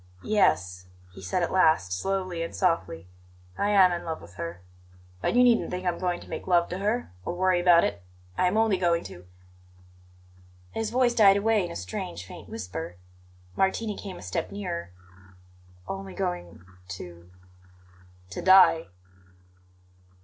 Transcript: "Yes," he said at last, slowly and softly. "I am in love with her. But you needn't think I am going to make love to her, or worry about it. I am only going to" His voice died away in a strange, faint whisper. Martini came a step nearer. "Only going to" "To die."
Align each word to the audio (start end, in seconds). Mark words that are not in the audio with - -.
"Yes," 0.25 0.87
he 1.13 1.21
said 1.21 1.43
at 1.43 1.51
last, 1.51 1.91
slowly 1.93 2.41
and 2.41 2.55
softly. 2.55 3.07
"I 3.55 3.69
am 3.69 3.91
in 3.91 4.03
love 4.03 4.19
with 4.19 4.33
her. 4.33 4.63
But 5.21 5.35
you 5.35 5.43
needn't 5.43 5.69
think 5.69 5.85
I 5.85 5.89
am 5.89 5.99
going 5.99 6.19
to 6.21 6.27
make 6.27 6.47
love 6.47 6.69
to 6.69 6.79
her, 6.79 7.11
or 7.23 7.35
worry 7.35 7.61
about 7.61 7.83
it. 7.83 8.01
I 8.35 8.47
am 8.47 8.57
only 8.57 8.77
going 8.79 9.03
to" 9.03 9.27
His 10.71 10.89
voice 10.89 11.13
died 11.13 11.37
away 11.37 11.63
in 11.63 11.69
a 11.69 11.75
strange, 11.75 12.25
faint 12.25 12.49
whisper. 12.49 12.97
Martini 13.55 13.95
came 13.95 14.17
a 14.17 14.23
step 14.23 14.51
nearer. 14.51 14.89
"Only 15.87 16.15
going 16.15 16.65
to" 16.97 17.29
"To 18.31 18.41
die." 18.41 18.87